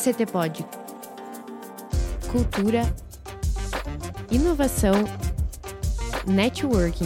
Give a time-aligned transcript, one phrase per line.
[0.00, 0.64] CTPod.
[2.32, 2.80] Cultura,
[4.30, 4.94] inovação,
[6.26, 7.04] networking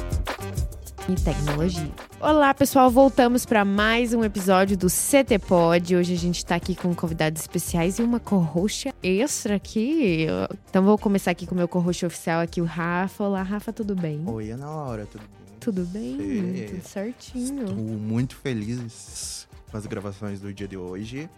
[1.09, 1.91] e tecnologia.
[2.21, 5.97] Olá, pessoal, voltamos para mais um episódio do CT Pod.
[5.97, 10.29] Hoje a gente está aqui com convidados especiais e uma corroxa extra aqui.
[10.71, 13.25] Então vou começar aqui com o meu corroxa oficial aqui, o Rafa.
[13.25, 14.23] Olá, Rafa, tudo bem?
[14.25, 15.59] Oi, Ana Laura, tudo bem?
[15.59, 16.67] Tudo bem?
[16.69, 17.65] Tudo certinho.
[17.65, 21.29] Estou muito feliz com as gravações do dia de hoje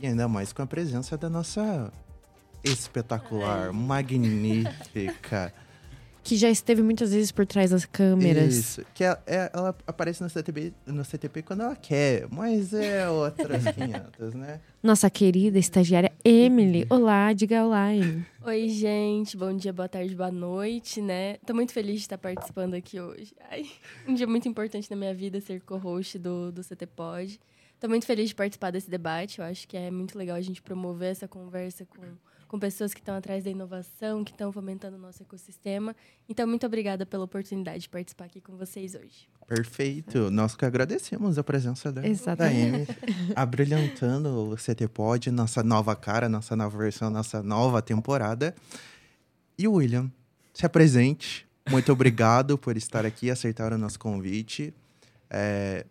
[0.00, 1.92] e ainda mais com a presença da nossa
[2.64, 5.52] espetacular, magnífica
[6.22, 8.54] que já esteve muitas vezes por trás das câmeras.
[8.54, 13.08] Isso, que ela, é, ela aparece no CTP, no CTP quando ela quer, mas é
[13.08, 14.60] outras 500, né?
[14.82, 16.86] Nossa querida estagiária Emily.
[16.90, 18.24] Olá, diga olá, Emily.
[18.44, 19.36] Oi, gente.
[19.36, 21.36] Bom dia, boa tarde, boa noite, né?
[21.46, 23.34] Tô muito feliz de estar participando aqui hoje.
[23.50, 23.66] Ai,
[24.06, 27.40] um dia muito importante na minha vida ser co-host do, do CT Pod.
[27.80, 29.40] Tô muito feliz de participar desse debate.
[29.40, 32.00] Eu acho que é muito legal a gente promover essa conversa com
[32.50, 35.94] com pessoas que estão atrás da inovação, que estão fomentando o nosso ecossistema.
[36.28, 39.28] Então, muito obrigada pela oportunidade de participar aqui com vocês hoje.
[39.46, 40.32] Perfeito.
[40.32, 42.88] Nós que agradecemos a presença da, da Amy,
[43.36, 48.52] abrilhantando o CT Pod, nossa nova cara, nossa nova versão, nossa nova temporada.
[49.56, 50.10] E o William,
[50.52, 51.46] se apresente.
[51.70, 54.74] Muito obrigado por estar aqui, aceitar o nosso convite.
[55.30, 55.86] É,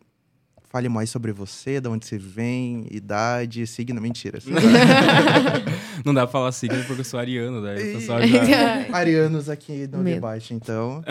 [0.69, 3.99] Fale mais sobre você, de onde você vem, idade, signo.
[3.99, 4.37] Mentira.
[6.05, 8.17] Não dá pra falar signo porque eu sou ariano, daí o já...
[8.95, 11.03] Arianos aqui no debate, então.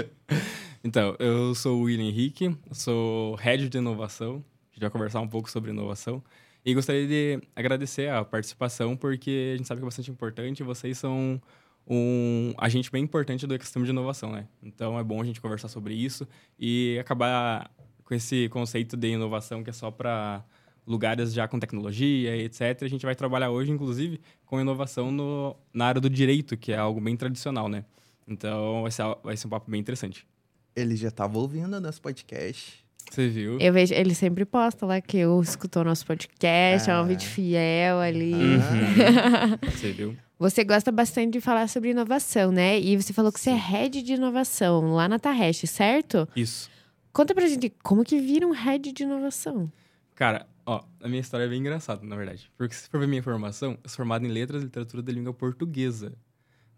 [0.82, 4.42] então, eu sou o William Henrique, sou head de inovação.
[4.70, 6.24] A gente vai conversar um pouco sobre inovação.
[6.64, 10.62] E gostaria de agradecer a participação, porque a gente sabe que é bastante importante.
[10.62, 11.38] Vocês são
[11.86, 14.46] um agente bem importante do ecossistema de inovação, né?
[14.62, 16.26] Então é bom a gente conversar sobre isso
[16.58, 17.70] e acabar
[18.10, 20.44] com esse conceito de inovação que é só para
[20.84, 22.82] lugares já com tecnologia, etc.
[22.82, 26.76] A gente vai trabalhar hoje, inclusive, com inovação no, na área do direito, que é
[26.76, 27.84] algo bem tradicional, né?
[28.26, 30.26] Então, vai ser, vai ser um papo bem interessante.
[30.74, 32.84] Ele já estava ouvindo nosso podcast.
[33.08, 33.60] Você viu?
[33.60, 36.94] Eu vejo, ele sempre posta lá que eu escutou nosso podcast, ah.
[36.94, 38.34] é um vídeo fiel ali.
[38.34, 39.70] Uhum.
[39.70, 40.16] você viu?
[40.40, 42.80] Você gosta bastante de falar sobre inovação, né?
[42.80, 43.50] E você falou que Sim.
[43.50, 46.26] você é head de inovação lá na Tarrest, certo?
[46.34, 46.70] Isso.
[47.12, 49.70] Conta pra gente, como que vira um head de inovação?
[50.14, 52.50] Cara, ó, a minha história é bem engraçada, na verdade.
[52.56, 55.34] Porque se for ver minha formação, eu sou formado em letras e literatura da língua
[55.34, 56.12] portuguesa.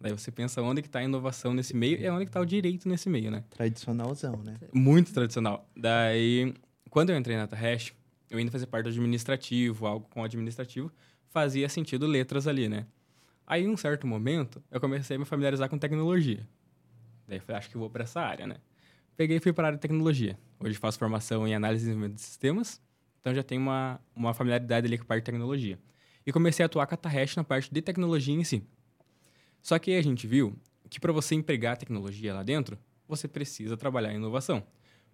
[0.01, 2.47] Daí você pensa onde que tá a inovação nesse meio e onde que tá o
[2.47, 3.45] direito nesse meio, né?
[3.51, 4.57] Tradicionalzão, né?
[4.73, 5.69] Muito tradicional.
[5.77, 6.55] Daí,
[6.91, 7.93] quando eu entrei na Tahash,
[8.31, 10.91] eu ainda fazia parte do administrativo, algo com administrativo,
[11.29, 12.87] fazia sentido letras ali, né?
[13.47, 16.49] Aí, em um certo momento, eu comecei a me familiarizar com tecnologia.
[17.29, 18.57] Daí eu falei, acho que vou para essa área, né?
[19.17, 20.39] Peguei e fui para a área de tecnologia.
[20.59, 22.81] Hoje faço formação em análise desenvolvimento de sistemas,
[23.21, 25.79] então já tenho uma, uma familiaridade ali com a parte de tecnologia.
[26.27, 28.63] E comecei a atuar com a Tahash na parte de tecnologia em si.
[29.61, 30.57] Só que a gente viu
[30.89, 32.79] que para você empregar tecnologia lá dentro,
[33.09, 34.63] você precisa trabalhar em inovação.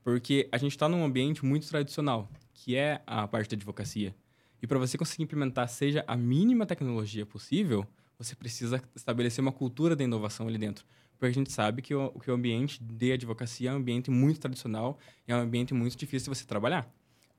[0.03, 4.15] Porque a gente está num ambiente muito tradicional, que é a parte da advocacia.
[4.63, 7.87] E para você conseguir implementar seja a mínima tecnologia possível,
[8.19, 10.85] você precisa estabelecer uma cultura da inovação ali dentro
[11.19, 14.39] porque a gente sabe que o, que o ambiente de advocacia é um ambiente muito
[14.39, 16.89] tradicional é um ambiente muito difícil de você trabalhar.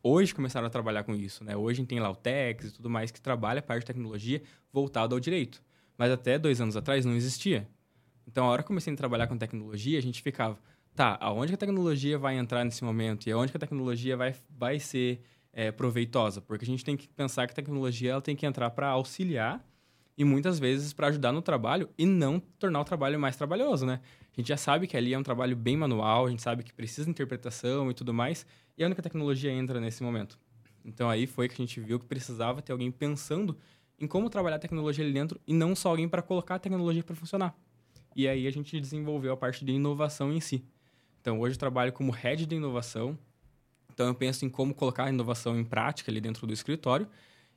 [0.03, 1.55] Hoje começaram a trabalhar com isso, né?
[1.55, 3.87] Hoje a gente tem lá o Tex e tudo mais que trabalha a parte de
[3.87, 4.41] tecnologia
[4.71, 5.63] voltada ao direito.
[5.97, 7.67] Mas até dois anos atrás não existia.
[8.27, 10.57] Então, a hora que comecei a trabalhar com tecnologia, a gente ficava,
[10.95, 13.27] tá, aonde que a tecnologia vai entrar nesse momento?
[13.27, 16.39] E aonde que a tecnologia vai, vai ser é, proveitosa?
[16.41, 19.65] Porque a gente tem que pensar que a tecnologia ela tem que entrar para auxiliar
[20.19, 24.01] e muitas vezes para ajudar no trabalho e não tornar o trabalho mais trabalhoso, né?
[24.33, 26.73] A gente já sabe que ali é um trabalho bem manual, a gente sabe que
[26.73, 28.45] precisa de interpretação e tudo mais,
[28.77, 30.37] e a única tecnologia entra nesse momento.
[30.83, 33.57] Então aí foi que a gente viu que precisava ter alguém pensando
[33.97, 37.01] em como trabalhar a tecnologia ali dentro e não só alguém para colocar a tecnologia
[37.01, 37.57] para funcionar.
[38.13, 40.65] E aí a gente desenvolveu a parte de inovação em si.
[41.21, 43.17] Então hoje eu trabalho como head de inovação.
[43.93, 47.07] Então eu penso em como colocar a inovação em prática ali dentro do escritório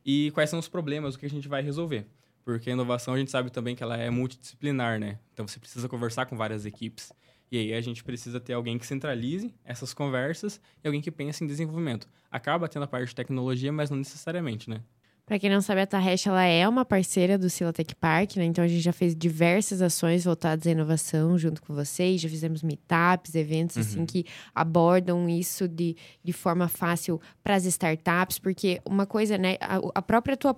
[0.05, 2.07] e quais são os problemas, o que a gente vai resolver.
[2.45, 5.19] Porque a inovação a gente sabe também que ela é multidisciplinar, né?
[5.33, 7.13] Então você precisa conversar com várias equipes.
[7.51, 11.45] E aí a gente precisa ter alguém que centralize essas conversas e alguém que pense
[11.45, 12.09] em desenvolvimento.
[12.31, 14.83] Acaba tendo a parte de tecnologia, mas não necessariamente, né?
[15.33, 18.45] Para quem não sabe, a Tarresh ela é uma parceira do Silatec Park, né?
[18.45, 22.63] Então a gente já fez diversas ações voltadas à inovação junto com vocês, já fizemos
[22.63, 24.05] meetups, eventos assim, uhum.
[24.05, 29.57] assim que abordam isso de, de forma fácil para as startups, porque uma coisa, né,
[29.63, 30.55] a, a, própria tua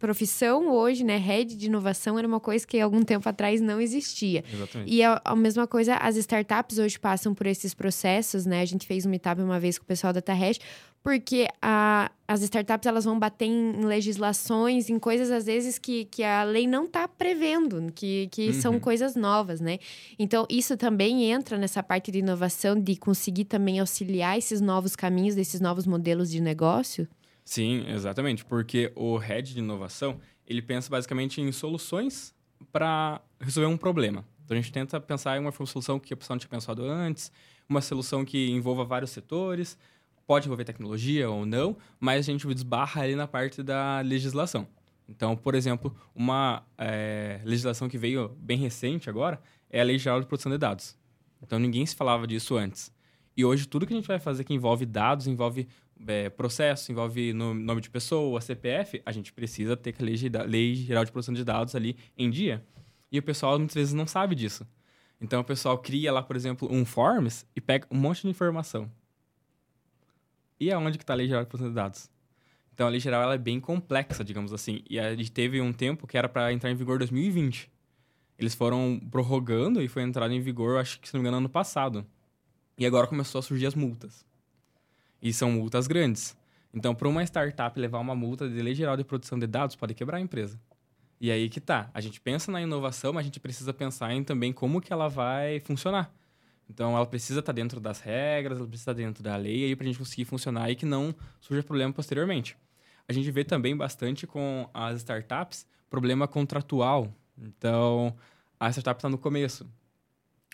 [0.00, 4.42] profissão hoje, né, head de inovação era uma coisa que algum tempo atrás não existia.
[4.52, 4.92] Exatamente.
[4.92, 8.62] E a, a mesma coisa, as startups hoje passam por esses processos, né?
[8.62, 10.58] A gente fez um meetup uma vez com o pessoal da Tarresh,
[11.02, 16.22] porque a, as startups elas vão bater em legislações, em coisas às vezes que, que
[16.22, 18.60] a lei não está prevendo, que, que uhum.
[18.60, 19.78] são coisas novas, né?
[20.18, 25.34] Então, isso também entra nessa parte de inovação, de conseguir também auxiliar esses novos caminhos,
[25.34, 27.08] desses novos modelos de negócio?
[27.44, 32.34] Sim, exatamente, porque o head de inovação, ele pensa basicamente em soluções
[32.70, 34.24] para resolver um problema.
[34.44, 37.32] Então, a gente tenta pensar em uma solução que a pessoa não tinha pensado antes,
[37.68, 39.78] uma solução que envolva vários setores,
[40.28, 44.68] pode envolver tecnologia ou não, mas a gente desbarra ali na parte da legislação.
[45.08, 49.40] Então, por exemplo, uma é, legislação que veio bem recente agora
[49.70, 50.94] é a Lei Geral de Proteção de Dados.
[51.42, 52.92] Então, ninguém se falava disso antes.
[53.34, 55.66] E hoje, tudo que a gente vai fazer que envolve dados, envolve
[56.06, 60.16] é, processo, envolve nome de pessoa, CPF, a gente precisa ter a lei,
[60.46, 62.62] lei Geral de Proteção de Dados ali em dia.
[63.10, 64.66] E o pessoal, muitas vezes, não sabe disso.
[65.18, 68.90] Então, o pessoal cria lá, por exemplo, um Forms e pega um monte de informação.
[70.60, 72.10] E aonde que está a Lei Geral de Proteção de Dados?
[72.72, 74.82] Então, a Lei Geral ela é bem complexa, digamos assim.
[74.88, 77.70] E a gente teve um tempo que era para entrar em vigor em 2020.
[78.38, 81.48] Eles foram prorrogando e foi entrado em vigor, acho que, se não me engano, ano
[81.48, 82.06] passado.
[82.76, 84.24] E agora começou a surgir as multas.
[85.20, 86.36] E são multas grandes.
[86.72, 89.94] Então, para uma startup levar uma multa de Lei Geral de Proteção de Dados, pode
[89.94, 90.60] quebrar a empresa.
[91.20, 91.90] E aí que tá.
[91.92, 95.08] A gente pensa na inovação, mas a gente precisa pensar em também como que ela
[95.08, 96.14] vai funcionar.
[96.68, 99.64] Então, ela precisa estar tá dentro das regras, ela precisa estar tá dentro da lei
[99.64, 102.56] aí para a gente conseguir funcionar e que não surja problema posteriormente.
[103.08, 107.12] A gente vê também bastante com as startups problema contratual.
[107.38, 108.14] Então,
[108.60, 109.66] a startup está no começo.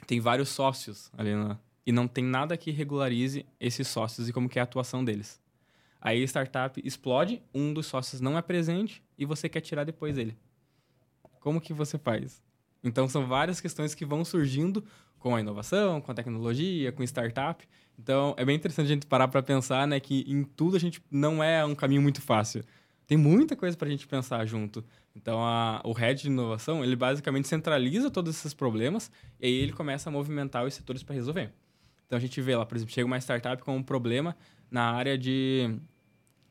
[0.06, 4.49] Tem vários sócios ali na, e não tem nada que regularize esses sócios e como
[4.49, 5.40] que é a atuação deles.
[6.00, 10.16] Aí a startup explode, um dos sócios não é presente e você quer tirar depois
[10.16, 10.37] dele.
[11.40, 12.43] Como que você faz?
[12.84, 14.84] Então são várias questões que vão surgindo
[15.19, 17.66] com a inovação, com a tecnologia, com startup.
[17.98, 21.00] Então, é bem interessante a gente parar para pensar, né, que em tudo a gente
[21.10, 22.62] não é um caminho muito fácil.
[23.06, 24.84] Tem muita coisa para a gente pensar junto.
[25.16, 29.10] Então, a, o head de inovação, ele basicamente centraliza todos esses problemas
[29.40, 31.50] e aí ele começa a movimentar os setores para resolver.
[32.06, 34.37] Então, a gente vê lá, por exemplo, chega uma startup com um problema
[34.70, 35.75] na área de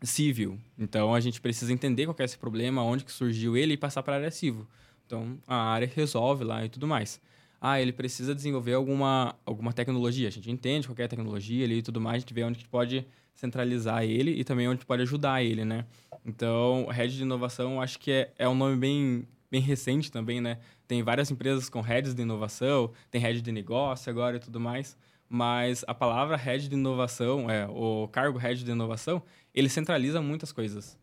[0.01, 0.59] civil.
[0.79, 4.01] Então, a gente precisa entender qual é esse problema, onde que surgiu ele e passar
[4.01, 4.67] para a área civil.
[5.13, 7.21] Então, a área resolve lá e tudo mais
[7.65, 10.27] ah, ele precisa desenvolver alguma, alguma tecnologia.
[10.27, 12.67] A gente entende qualquer tecnologia ali e tudo mais, a gente vê onde a gente
[12.67, 15.85] pode centralizar ele e também onde pode ajudar ele, né?
[16.25, 20.59] Então, Head de Inovação, acho que é, é um nome bem, bem recente também, né?
[20.85, 24.97] Tem várias empresas com Heads de Inovação, tem Head de Negócio agora e tudo mais,
[25.29, 29.23] mas a palavra Head de Inovação, é, o cargo Head de Inovação,
[29.55, 30.99] ele centraliza muitas coisas.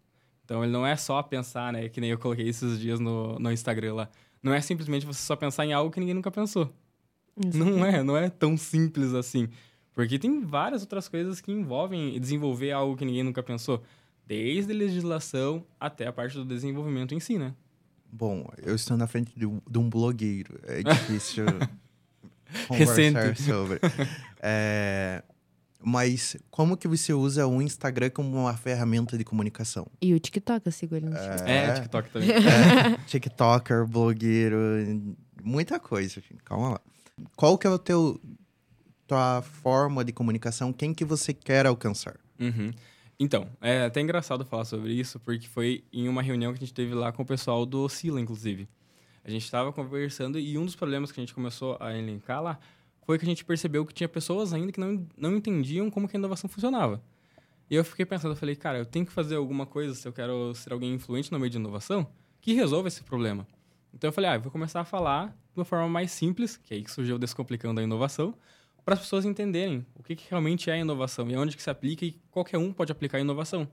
[0.51, 1.89] Então, ele não é só pensar, né?
[1.89, 4.09] Que nem eu coloquei esses dias no, no Instagram lá
[4.43, 6.73] não é simplesmente você só pensar em algo que ninguém nunca pensou.
[7.55, 9.49] Não é, não é tão simples assim.
[9.93, 13.83] Porque tem várias outras coisas que envolvem desenvolver algo que ninguém nunca pensou.
[14.27, 17.55] Desde a legislação até a parte do desenvolvimento em si, né?
[18.13, 20.59] Bom, eu estou na frente de um, de um blogueiro.
[20.65, 21.45] É difícil
[22.69, 23.43] conversar Recente.
[23.43, 23.81] sobre.
[24.41, 25.23] É,
[25.83, 29.87] mas como que você usa o Instagram como uma ferramenta de comunicação?
[30.01, 31.51] E o TikTok, eu sigo ele no TikTok.
[31.51, 32.31] É, é TikTok também.
[32.31, 34.59] É, TikToker, blogueiro,
[35.43, 36.23] muita coisa.
[36.45, 36.81] Calma lá.
[37.37, 38.21] Qual que é o teu
[39.07, 40.73] tua forma de comunicação?
[40.73, 42.17] Quem que você quer alcançar?
[42.39, 42.71] Uhum.
[43.19, 46.73] Então, é até engraçado falar sobre isso, porque foi em uma reunião que a gente
[46.73, 48.69] teve lá com o pessoal do Sila, inclusive.
[49.25, 52.59] A gente estava conversando e um dos problemas que a gente começou a elencar lá
[53.11, 56.17] foi que a gente percebeu que tinha pessoas ainda que não, não entendiam como que
[56.17, 57.03] a inovação funcionava.
[57.69, 60.13] E eu fiquei pensando, eu falei, cara, eu tenho que fazer alguma coisa se eu
[60.13, 62.07] quero ser alguém influente no meio de inovação
[62.41, 63.45] que resolva esse problema.
[63.93, 66.73] Então eu falei, ah, eu vou começar a falar de uma forma mais simples, que
[66.73, 68.33] é aí que surgiu Descomplicando a Inovação,
[68.85, 72.05] para as pessoas entenderem o que, que realmente é inovação e onde que se aplica
[72.05, 73.67] e qualquer um pode aplicar a inovação.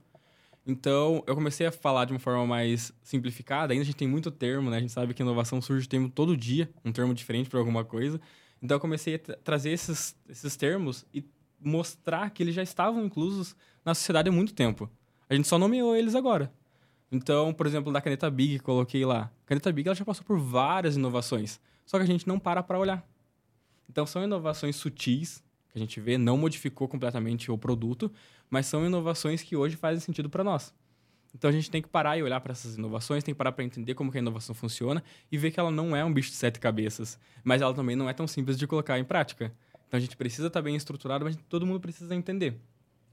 [0.66, 3.72] Então, eu comecei a falar de uma forma mais simplificada.
[3.72, 4.78] Ainda a gente tem muito termo, né?
[4.78, 8.20] A gente sabe que inovação surge todo dia, um termo diferente para alguma coisa.
[8.62, 11.24] Então eu comecei a trazer esses, esses termos e
[11.60, 14.90] mostrar que eles já estavam inclusos na sociedade há muito tempo.
[15.28, 16.52] A gente só nomeou eles agora.
[17.10, 19.30] Então, por exemplo, da caneta Big que coloquei lá.
[19.44, 22.62] A caneta Big ela já passou por várias inovações, só que a gente não para
[22.62, 23.06] para olhar.
[23.88, 28.10] Então são inovações sutis que a gente vê, não modificou completamente o produto,
[28.50, 30.74] mas são inovações que hoje fazem sentido para nós.
[31.34, 33.64] Então a gente tem que parar e olhar para essas inovações, tem que parar para
[33.64, 36.36] entender como que a inovação funciona e ver que ela não é um bicho de
[36.36, 39.52] sete cabeças, mas ela também não é tão simples de colocar em prática.
[39.86, 42.58] Então a gente precisa estar tá bem estruturado, mas todo mundo precisa entender.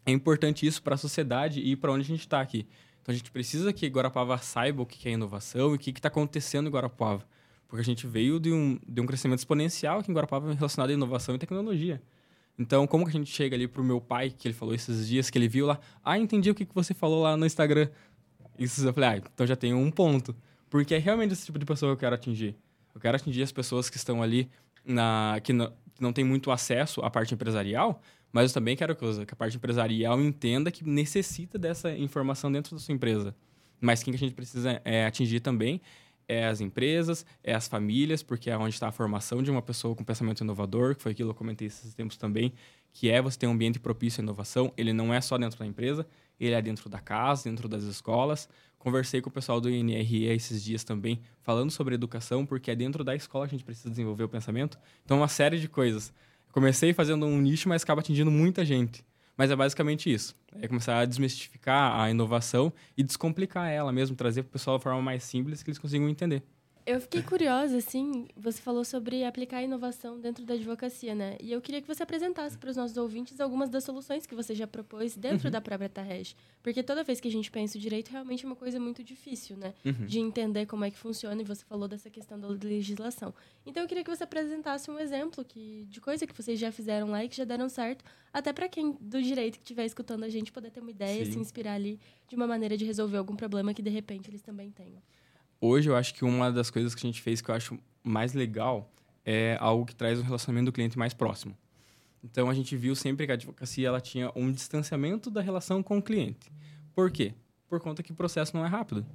[0.05, 2.67] É importante isso para a sociedade e para onde a gente está aqui.
[3.01, 6.07] Então a gente precisa que Guarapava saiba o que é inovação e o que está
[6.07, 7.25] acontecendo em Guarapava.
[7.67, 10.93] Porque a gente veio de um, de um crescimento exponencial aqui em Guarapava relacionado à
[10.93, 12.01] inovação e tecnologia.
[12.57, 15.29] Então, como que a gente chega ali pro meu pai, que ele falou esses dias,
[15.29, 17.89] que ele viu lá, ah, entendi o que, que você falou lá no Instagram.
[18.57, 20.35] Isso eu falei, ah, então já tenho um ponto.
[20.69, 22.55] Porque é realmente esse tipo de pessoa que eu quero atingir.
[22.93, 24.49] Eu quero atingir as pessoas que estão ali,
[24.85, 28.95] na, que, não, que não tem muito acesso à parte empresarial, mas eu também quero
[28.95, 33.35] que a parte empresarial entenda que necessita dessa informação dentro da sua empresa.
[33.81, 35.81] Mas quem que a gente precisa é, atingir também
[36.27, 39.95] é as empresas, é as famílias, porque é onde está a formação de uma pessoa
[39.95, 42.53] com pensamento inovador, que foi aquilo que eu comentei esses tempos também,
[42.91, 44.71] que é você ter um ambiente propício à inovação.
[44.77, 46.05] Ele não é só dentro da empresa,
[46.39, 48.49] ele é dentro da casa, dentro das escolas.
[48.77, 53.03] Conversei com o pessoal do INRE esses dias também, falando sobre educação, porque é dentro
[53.03, 54.77] da escola que a gente precisa desenvolver o pensamento.
[55.03, 56.13] Então, uma série de coisas.
[56.51, 59.03] Comecei fazendo um nicho, mas acaba atingindo muita gente.
[59.37, 60.35] Mas é basicamente isso.
[60.61, 64.83] É começar a desmistificar a inovação e descomplicar ela mesmo, trazer para o pessoal de
[64.83, 66.43] forma mais simples que eles consigam entender.
[66.85, 71.35] Eu fiquei curiosa, assim, você falou sobre aplicar inovação dentro da advocacia, né?
[71.41, 74.53] E eu queria que você apresentasse para os nossos ouvintes algumas das soluções que você
[74.53, 75.51] já propôs dentro uhum.
[75.51, 76.35] da própria Tarresh.
[76.61, 79.57] Porque toda vez que a gente pensa o direito, realmente é uma coisa muito difícil,
[79.57, 79.73] né?
[79.83, 80.05] Uhum.
[80.05, 83.33] De entender como é que funciona, e você falou dessa questão da legislação.
[83.65, 87.09] Então eu queria que você apresentasse um exemplo que, de coisa que vocês já fizeram
[87.09, 90.29] lá e que já deram certo, até para quem do direito que estiver escutando a
[90.29, 91.31] gente poder ter uma ideia, Sim.
[91.31, 94.69] se inspirar ali de uma maneira de resolver algum problema que de repente eles também
[94.69, 95.01] tenham
[95.65, 98.33] hoje eu acho que uma das coisas que a gente fez que eu acho mais
[98.33, 98.91] legal
[99.23, 101.57] é algo que traz um relacionamento do cliente mais próximo.
[102.23, 105.97] Então a gente viu sempre que a advocacia ela tinha um distanciamento da relação com
[105.97, 106.51] o cliente.
[106.93, 107.33] Por quê?
[107.67, 109.05] Por conta que o processo não é rápido.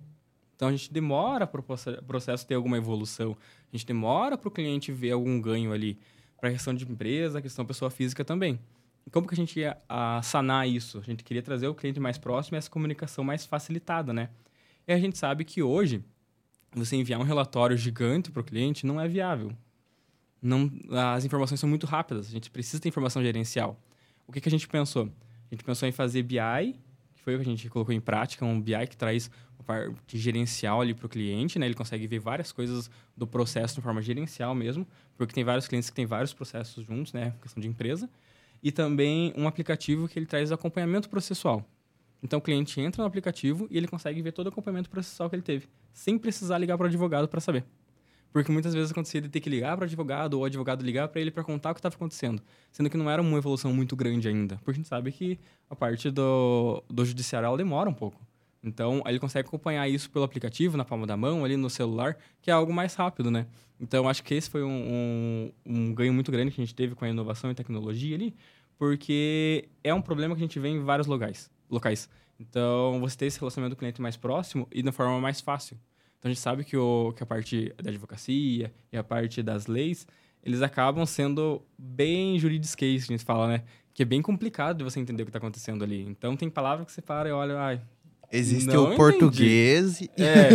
[0.55, 1.65] Então a gente demora para o
[2.07, 3.37] processo ter alguma evolução,
[3.73, 5.99] a gente demora para o cliente ver algum ganho ali,
[6.39, 8.61] para a questão de empresa, questão pessoa física também.
[9.07, 10.99] E como que a gente ia a, sanar isso?
[10.99, 14.29] A gente queria trazer o cliente mais próximo e essa comunicação mais facilitada, né?
[14.87, 16.05] E a gente sabe que hoje
[16.73, 19.53] você enviar um relatório gigante para o cliente não é viável.
[20.41, 20.71] Não,
[21.15, 22.29] as informações são muito rápidas.
[22.29, 23.79] A gente precisa ter informação gerencial.
[24.27, 25.05] O que, que a gente pensou?
[25.51, 26.77] A gente pensou em fazer BI,
[27.15, 30.17] que foi o que a gente colocou em prática, um BI que traz uma parte
[30.17, 31.67] gerencial ali para o cliente, né?
[31.67, 34.87] Ele consegue ver várias coisas do processo de forma gerencial mesmo,
[35.19, 37.35] porque tem vários clientes que têm vários processos juntos, né?
[37.43, 38.09] Questão de empresa.
[38.63, 41.67] E também um aplicativo que ele traz acompanhamento processual.
[42.23, 45.37] Então o cliente entra no aplicativo e ele consegue ver todo o acompanhamento processual que
[45.37, 47.65] ele teve, sem precisar ligar para o advogado para saber.
[48.33, 51.09] Porque muitas vezes acontecia de ter que ligar para o advogado ou o advogado ligar
[51.09, 53.97] para ele para contar o que estava acontecendo, sendo que não era uma evolução muito
[53.97, 58.21] grande ainda, porque a gente sabe que a parte do, do judiciário demora um pouco.
[58.63, 62.51] Então, ele consegue acompanhar isso pelo aplicativo, na palma da mão, ali no celular, que
[62.51, 63.47] é algo mais rápido, né?
[63.81, 66.95] Então, acho que esse foi um, um, um ganho muito grande que a gente teve
[66.95, 68.35] com a inovação e tecnologia ali,
[68.81, 72.09] porque é um problema que a gente vê em vários locais locais.
[72.41, 75.77] Então, você ter esse relacionamento com o cliente mais próximo e de forma mais fácil.
[76.19, 79.67] Então, a gente sabe que, o, que a parte da advocacia e a parte das
[79.67, 80.07] leis,
[80.43, 83.65] eles acabam sendo bem juridiquês, que a gente fala, né?
[83.93, 86.03] Que é bem complicado de você entender o que está acontecendo ali.
[86.09, 87.83] Então, tem palavras que você para e olha, ai,
[88.33, 90.11] Existe o português e...
[90.17, 90.49] É.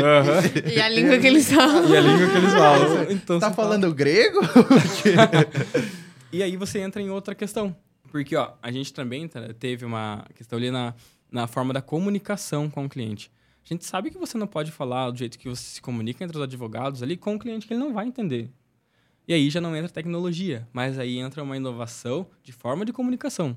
[0.00, 0.72] Uhum.
[0.74, 1.88] e a língua que eles falam.
[1.88, 3.10] E a língua que eles falam.
[3.10, 3.94] Então, tá falando fala...
[3.94, 4.40] grego?
[6.32, 7.74] e aí você entra em outra questão.
[8.10, 10.94] Porque, ó, a gente também tá, teve uma questão ali na,
[11.30, 13.30] na forma da comunicação com o cliente.
[13.64, 16.36] A gente sabe que você não pode falar do jeito que você se comunica entre
[16.36, 18.50] os advogados ali com o cliente que ele não vai entender.
[19.28, 23.56] E aí já não entra tecnologia, mas aí entra uma inovação de forma de comunicação.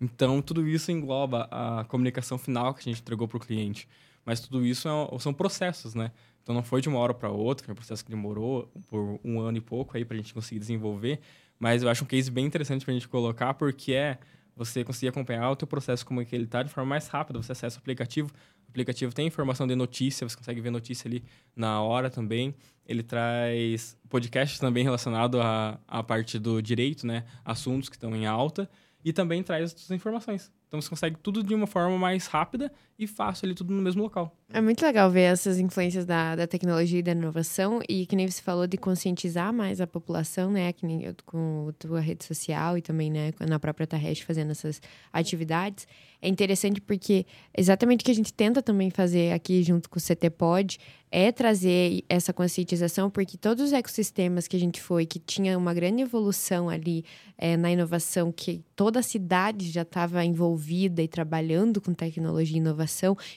[0.00, 3.88] Então, tudo isso engloba a comunicação final que a gente entregou para o cliente.
[4.24, 6.12] Mas tudo isso é, são processos, né?
[6.42, 9.40] Então, não foi de uma hora para outra, foi um processo que demorou por um
[9.40, 11.20] ano e pouco aí para a gente conseguir desenvolver.
[11.60, 14.18] Mas eu acho um case bem interessante para a gente colocar, porque é
[14.56, 17.40] você conseguir acompanhar o teu processo como é que ele está de forma mais rápida.
[17.40, 18.32] Você acessa o aplicativo,
[18.66, 21.22] o aplicativo tem informação de notícia, você consegue ver notícia ali
[21.54, 22.54] na hora também.
[22.86, 27.24] Ele traz podcasts também relacionado à, à parte do direito, né?
[27.44, 28.68] Assuntos que estão em alta.
[29.04, 30.50] E também traz as informações.
[30.66, 32.72] Então você consegue tudo de uma forma mais rápida
[33.04, 34.36] e fácil ali, tudo no mesmo local.
[34.52, 37.80] É muito legal ver essas influências da, da tecnologia e da inovação.
[37.88, 40.72] E que nem você falou de conscientizar mais a população, né?
[40.72, 44.50] Que nem eu, com a tua rede social e também, né, na própria Tarrest fazendo
[44.50, 45.86] essas atividades.
[46.20, 47.24] É interessante porque
[47.56, 50.78] exatamente o que a gente tenta também fazer aqui junto com o CTPod
[51.10, 55.72] é trazer essa conscientização, porque todos os ecossistemas que a gente foi, que tinha uma
[55.72, 57.04] grande evolução ali
[57.38, 62.60] é, na inovação, que toda a cidade já estava envolvida e trabalhando com tecnologia e
[62.60, 62.89] inovação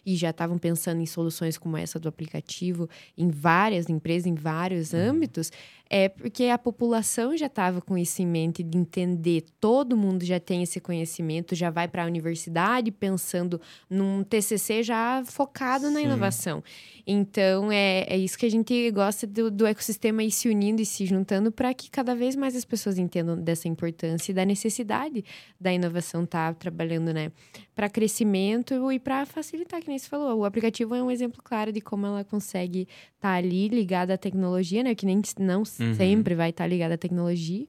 [0.06, 4.94] e já estavam pensando em soluções como essa do aplicativo em várias empresas, em vários
[4.94, 5.12] uhum.
[5.12, 5.52] âmbitos,
[5.96, 10.40] é porque a população já estava com isso em mente de entender, todo mundo já
[10.40, 15.94] tem esse conhecimento, já vai para a universidade pensando num TCC já focado Sim.
[15.94, 16.64] na inovação.
[17.06, 20.86] Então, é, é isso que a gente gosta do, do ecossistema ir se unindo e
[20.86, 25.24] se juntando para que cada vez mais as pessoas entendam dessa importância e da necessidade
[25.62, 27.32] da inovação estar tá trabalhando, né?
[27.76, 30.40] Para crescimento e para facilitar, que nem você falou.
[30.40, 34.18] O aplicativo é um exemplo claro de como ela consegue estar tá ali ligada à
[34.18, 34.96] tecnologia, né?
[34.96, 35.96] Que nem não uhum.
[35.96, 37.68] sempre vai estar tá ligada à tecnologia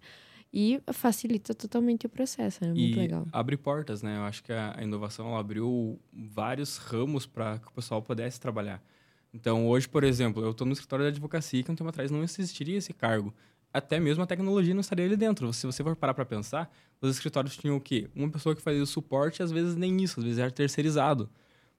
[0.56, 2.74] e facilita totalmente o processo, é né?
[2.74, 3.26] muito e legal.
[3.32, 4.18] abre portas, né?
[4.18, 8.80] Eu acho que a, inovação abriu vários ramos para que o pessoal pudesse trabalhar.
[9.32, 12.22] Então, hoje, por exemplo, eu estou no escritório de advocacia que um tempo atrás não
[12.22, 13.34] existiria esse cargo.
[13.72, 15.52] Até mesmo a tecnologia não estaria ali dentro.
[15.52, 18.08] Se você for parar para pensar, os escritórios tinham o quê?
[18.14, 21.28] Uma pessoa que fazia o suporte, às vezes nem isso, às vezes era terceirizado.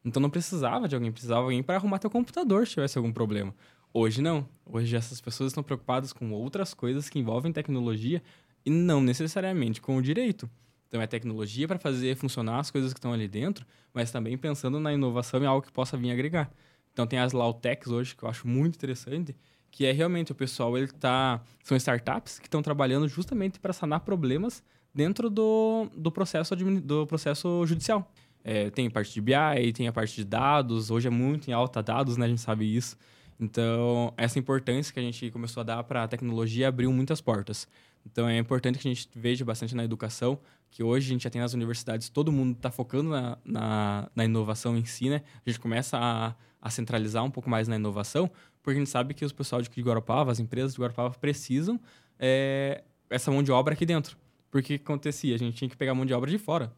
[0.04, 3.13] Então não precisava de alguém, precisava de alguém para arrumar teu computador se tivesse algum
[3.13, 3.56] problema.
[3.98, 4.46] Hoje não.
[4.66, 8.22] Hoje essas pessoas estão preocupadas com outras coisas que envolvem tecnologia
[8.66, 10.50] e não necessariamente com o direito.
[10.90, 14.82] Então é tecnologia para fazer funcionar as coisas que estão ali dentro, mas também pensando
[14.82, 16.52] na inovação e algo que possa vir agregar.
[16.92, 19.34] Então tem as Lautechs hoje que eu acho muito interessante,
[19.72, 24.02] que é realmente o pessoal ele tá são startups que estão trabalhando justamente para sanar
[24.02, 24.62] problemas
[24.94, 28.12] dentro do, do processo do processo judicial.
[28.44, 31.54] É, tem a parte de BI, tem a parte de dados, hoje é muito em
[31.54, 32.25] alta dados, né?
[32.25, 32.98] A gente sabe isso.
[33.39, 37.68] Então, essa importância que a gente começou a dar para a tecnologia abriu muitas portas.
[38.06, 40.39] Então, é importante que a gente veja bastante na educação,
[40.70, 44.25] que hoje a gente já tem nas universidades, todo mundo está focando na, na, na,
[44.25, 45.22] inovação em si, né?
[45.46, 48.30] A gente começa a, a centralizar um pouco mais na inovação,
[48.62, 51.80] porque a gente sabe que os pessoal de Guarapava, as empresas de Guarapava precisam
[52.20, 54.18] é, essa mão de obra aqui dentro.
[54.50, 55.36] Porque o que acontecia?
[55.36, 56.72] A gente tinha que pegar mão de obra de fora.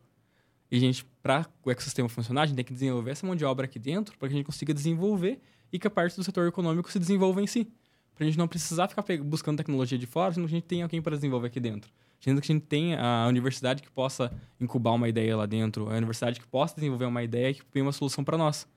[0.72, 3.46] E a gente, para o ecossistema funcionar, a gente tem que desenvolver essa mão de
[3.46, 5.40] obra aqui dentro para que a gente consiga desenvolver
[5.72, 7.72] e que a parte do setor econômico se desenvolva em si.
[8.16, 10.82] Para a gente não precisar ficar buscando tecnologia de fora, sendo que a gente tem
[10.82, 11.92] alguém para desenvolver aqui dentro.
[12.20, 15.96] Sendo que a gente tem a universidade que possa incubar uma ideia lá dentro, a
[15.96, 18.68] universidade que possa desenvolver uma ideia que tem uma solução para nós.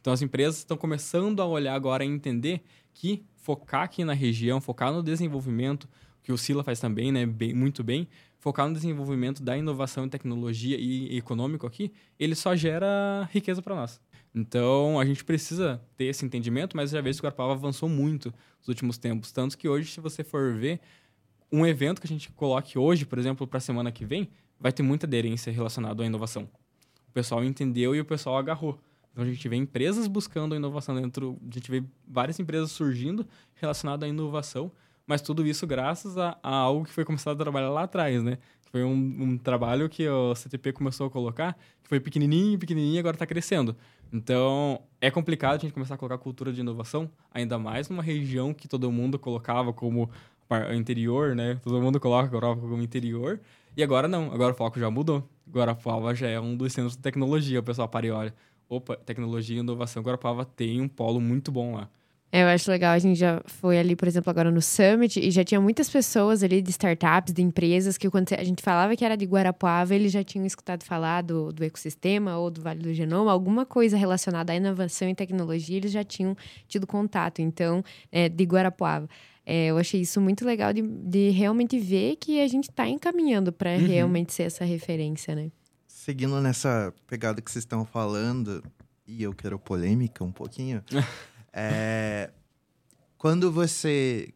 [0.00, 2.62] Então as empresas estão começando a olhar agora e entender
[2.92, 5.88] que focar aqui na região, focar no desenvolvimento,
[6.22, 10.08] que o Sila faz também, né, bem, muito bem, focar no desenvolvimento da inovação em
[10.08, 14.00] tecnologia e econômico aqui, ele só gera riqueza para nós.
[14.34, 18.32] Então, a gente precisa ter esse entendimento, mas já vejo que o Guarapava avançou muito
[18.58, 19.32] nos últimos tempos.
[19.32, 20.80] Tanto que hoje, se você for ver,
[21.50, 24.28] um evento que a gente coloque hoje, por exemplo, para a semana que vem,
[24.60, 26.48] vai ter muita aderência relacionada à inovação.
[27.08, 28.78] O pessoal entendeu e o pessoal agarrou.
[29.12, 33.26] Então, a gente vê empresas buscando a inovação dentro, a gente vê várias empresas surgindo
[33.54, 34.70] relacionadas à inovação,
[35.06, 38.38] mas tudo isso graças a, a algo que foi começado a trabalhar lá atrás, né?
[38.70, 42.98] Foi um, um, trabalho que o CTP começou a colocar, que foi pequenininho, pequenininho e
[42.98, 43.74] agora está crescendo.
[44.12, 48.52] Então, é complicado a gente começar a colocar cultura de inovação, ainda mais numa região
[48.52, 50.10] que todo mundo colocava como
[50.74, 51.60] interior, né?
[51.62, 53.40] Todo mundo coloca Europa como interior.
[53.76, 55.28] E agora não, agora o foco já mudou.
[55.46, 57.60] A Guarapava já é um dos centros de tecnologia.
[57.60, 58.34] O pessoal para e olha,
[58.68, 60.02] opa, tecnologia e inovação.
[60.02, 61.88] Guarapava tem um polo muito bom lá.
[62.30, 65.30] É, eu acho legal, a gente já foi ali, por exemplo, agora no Summit, e
[65.30, 69.02] já tinha muitas pessoas ali de startups, de empresas, que quando a gente falava que
[69.02, 72.92] era de Guarapuava, eles já tinham escutado falar do, do ecossistema ou do Vale do
[72.92, 76.36] Genoma, alguma coisa relacionada à inovação e tecnologia, eles já tinham
[76.66, 79.08] tido contato, então, é, de Guarapuava.
[79.46, 83.50] É, eu achei isso muito legal de, de realmente ver que a gente está encaminhando
[83.50, 83.86] para uhum.
[83.86, 85.50] realmente ser essa referência, né?
[85.86, 88.62] Seguindo nessa pegada que vocês estão falando,
[89.06, 90.84] e eu quero polêmica um pouquinho.
[91.58, 92.30] É,
[93.16, 94.32] quando você.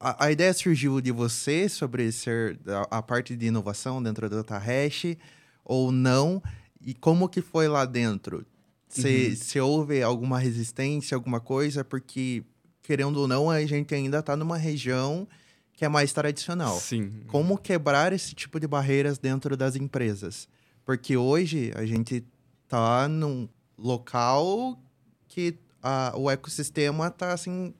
[0.00, 4.36] A, a, ideia surgiu de você sobre ser a, a parte de inovação dentro do
[4.36, 5.16] DataHash
[5.64, 6.42] ou não?
[6.84, 8.44] E como que foi lá dentro?
[8.88, 9.66] Se, uhum.
[9.66, 11.84] houve alguma resistência, alguma coisa?
[11.84, 12.44] Porque,
[12.82, 15.26] querendo ou não, a gente ainda está numa região
[15.72, 16.78] que é mais tradicional.
[16.78, 17.22] Sim.
[17.26, 20.48] Como quebrar esse tipo de barreiras dentro das empresas?
[20.84, 22.24] Porque hoje a gente
[22.64, 24.78] está num local
[25.26, 27.74] que a, o ecossistema está assim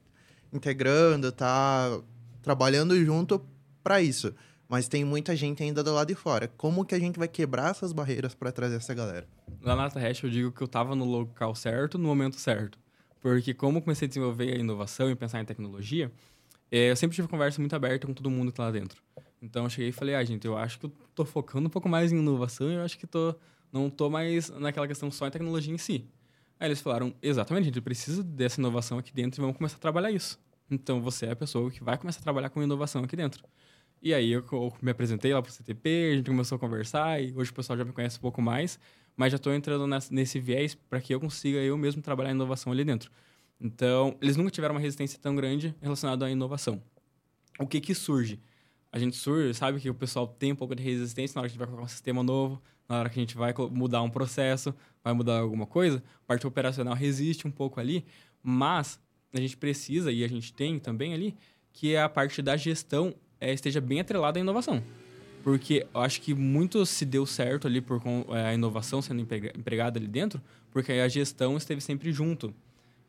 [0.53, 1.99] integrando, está
[2.43, 3.43] trabalhando junto
[3.83, 4.35] para isso.
[4.69, 6.49] Mas tem muita gente ainda do lado de fora.
[6.57, 9.27] Como que a gente vai quebrar essas barreiras para trazer essa galera?
[9.63, 12.79] Lá na Hash eu digo que eu estava no local certo, no momento certo.
[13.21, 16.13] Porque como eu comecei a desenvolver a inovação e pensar em tecnologia,
[16.71, 19.03] é, eu sempre tive conversa muito aberta com todo mundo que tá lá dentro.
[19.41, 21.89] Então eu cheguei e falei, ah, gente, eu acho que eu tô focando um pouco
[21.89, 23.35] mais em inovação e eu acho que tô,
[23.73, 26.07] não tô mais naquela questão só em tecnologia em si.
[26.59, 29.81] Aí eles falaram, exatamente, a gente precisa dessa inovação aqui dentro e vamos começar a
[29.81, 30.39] trabalhar isso.
[30.71, 33.45] Então você é a pessoa que vai começar a trabalhar com inovação aqui dentro.
[34.01, 34.45] E aí eu,
[34.83, 37.79] me apresentei lá para o CTP, a gente começou a conversar e hoje o pessoal
[37.79, 38.79] já me conhece um pouco mais,
[39.17, 42.85] mas já estou entrando nesse viés para que eu consiga eu mesmo trabalhar inovação ali
[42.85, 43.11] dentro.
[43.61, 46.83] Então, eles nunca tiveram uma resistência tão grande relacionada à inovação.
[47.59, 48.41] O que que surge?
[48.95, 51.51] a gente surge, sabe que o pessoal tem um pouco de resistência na hora que
[51.51, 54.11] a gente vai colocar um sistema novo, na hora que a gente vai mudar um
[54.11, 58.05] processo, vai mudar alguma coisa, a parte operacional resiste um pouco ali,
[58.43, 58.99] mas
[59.33, 61.35] a gente precisa, e a gente tem também ali,
[61.73, 64.83] que a parte da gestão é, esteja bem atrelada à inovação.
[65.43, 69.99] Porque eu acho que muito se deu certo ali por é, a inovação sendo empregada
[69.99, 72.55] ali dentro, porque a gestão esteve sempre junto.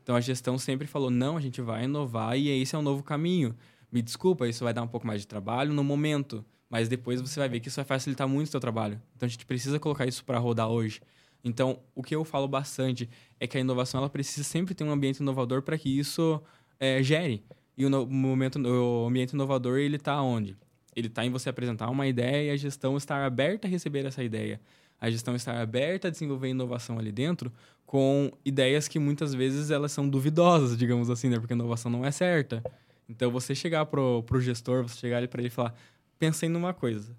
[0.04, 3.04] Então a gestão sempre falou: não, a gente vai inovar e esse é um novo
[3.04, 3.56] caminho.
[3.90, 7.40] Me desculpa, isso vai dar um pouco mais de trabalho no momento, mas depois você
[7.40, 9.02] vai ver que isso vai facilitar muito o seu trabalho.
[9.16, 11.02] Então a gente precisa colocar isso para rodar hoje.
[11.46, 13.08] Então, o que eu falo bastante
[13.40, 16.42] é que a inovação ela precisa sempre ter um ambiente inovador para que isso
[16.80, 17.44] é, gere.
[17.78, 20.58] E o, no, momento, o ambiente inovador, ele está onde?
[20.96, 24.24] Ele está em você apresentar uma ideia e a gestão estar aberta a receber essa
[24.24, 24.60] ideia.
[25.00, 27.52] A gestão estar aberta a desenvolver inovação ali dentro
[27.86, 31.38] com ideias que muitas vezes elas são duvidosas, digamos assim, né?
[31.38, 32.64] Porque a inovação não é certa.
[33.08, 35.76] Então, você chegar pro, pro gestor, você chegar ali para ele e falar,
[36.20, 37.16] pensei numa coisa,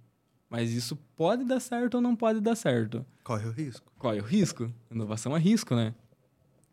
[0.48, 3.04] mas isso pode dar certo ou não pode dar certo.
[3.22, 3.92] Corre o risco.
[3.98, 4.72] Corre o risco.
[4.90, 5.94] Inovação é risco, né?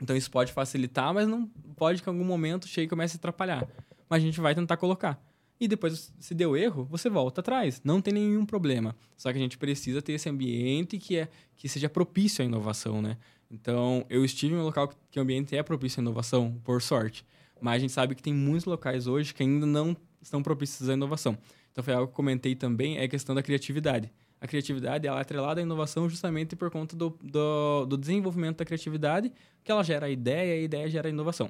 [0.02, 3.18] Então, isso pode facilitar, mas não pode que em algum momento chegue e comece a
[3.18, 3.68] atrapalhar.
[4.10, 5.24] Mas a gente vai tentar colocar.
[5.60, 7.82] E depois, se deu erro, você volta atrás.
[7.84, 8.96] Não tem nenhum problema.
[9.16, 13.02] Só que a gente precisa ter esse ambiente que, é, que seja propício à inovação,
[13.02, 13.18] né?
[13.50, 17.26] Então, eu estive em um local que o ambiente é propício à inovação, por sorte.
[17.62, 20.94] Mas a gente sabe que tem muitos locais hoje que ainda não estão propícios à
[20.94, 21.38] inovação.
[21.74, 24.14] Então, foi algo que eu comentei também, é a questão da criatividade.
[24.40, 28.66] A criatividade ela é atrelada à inovação justamente por conta do, do, do desenvolvimento da
[28.66, 29.32] criatividade,
[29.64, 31.50] que ela gera ideia e a ideia gera inovação.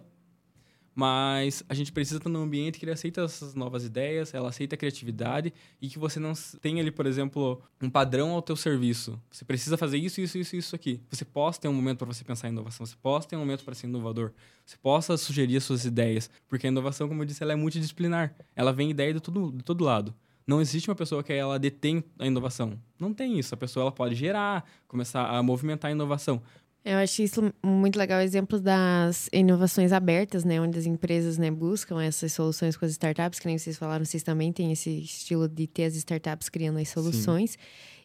[0.95, 4.75] Mas a gente precisa estar num ambiente que ele aceita essas novas ideias, ela aceita
[4.75, 5.51] a criatividade
[5.81, 9.19] e que você não tenha ali, por exemplo, um padrão ao teu serviço.
[9.31, 11.01] Você precisa fazer isso, isso, isso, isso aqui.
[11.09, 13.63] Você possa ter um momento para você pensar em inovação, você possa ter um momento
[13.63, 14.31] para ser inovador,
[14.65, 18.35] você possa sugerir as suas ideias, porque a inovação, como eu disse, ela é multidisciplinar.
[18.55, 20.13] Ela vem ideia de todo, de todo lado.
[20.45, 22.77] Não existe uma pessoa que ela detém a inovação.
[22.99, 23.53] Não tem isso.
[23.53, 26.41] A pessoa ela pode gerar, começar a movimentar a inovação.
[26.85, 30.59] Eu acho isso muito legal, exemplo das inovações abertas, né?
[30.59, 34.21] Onde as empresas né, buscam essas soluções com as startups, que nem vocês falaram, vocês
[34.21, 37.51] também têm esse estilo de ter as startups criando as soluções.
[37.51, 37.57] Sim.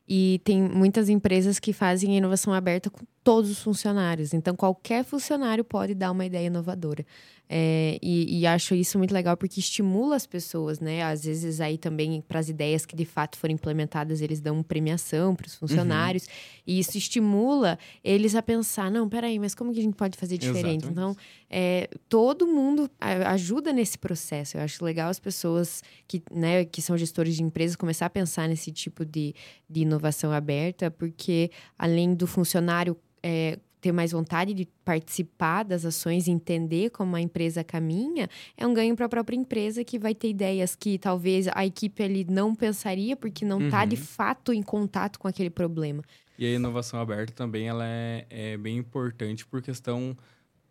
[0.08, 4.32] E tem muitas empresas que fazem inovação aberta com todos os funcionários.
[4.32, 7.04] Então, qualquer funcionário pode dar uma ideia inovadora.
[7.50, 11.02] É, e, e, acho isso muito legal porque estimula as pessoas, né?
[11.02, 15.34] Às vezes aí também para as ideias que de fato forem implementadas, eles dão premiação
[15.34, 15.60] para os uhum.
[15.60, 16.24] funcionários.
[16.24, 16.30] Uhum.
[16.66, 20.36] E isso estimula eles a pensar, não, peraí, mas como que a gente pode fazer
[20.36, 20.84] diferente?
[20.84, 20.92] Exatamente.
[20.92, 21.16] Então,
[21.48, 24.58] é, todo mundo ajuda nesse processo.
[24.58, 28.46] Eu acho legal as pessoas que, né, que são gestores de empresas começar a pensar
[28.46, 29.34] nesse tipo de,
[29.68, 29.97] de inovação
[30.32, 37.14] aberta, porque além do funcionário é, ter mais vontade de participar das ações, entender como
[37.16, 40.98] a empresa caminha, é um ganho para a própria empresa que vai ter ideias que
[40.98, 43.88] talvez a equipe ali não pensaria porque não está uhum.
[43.88, 46.02] de fato em contato com aquele problema.
[46.38, 50.16] E a inovação aberta também ela é, é bem importante por questão,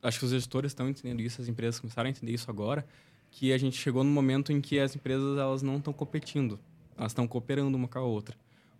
[0.02, 2.86] acho que os gestores estão entendendo isso, as empresas começaram a entender isso agora,
[3.32, 6.60] que a gente chegou no momento em que as empresas elas não estão competindo,
[6.98, 8.36] elas estão cooperando uma com a outra.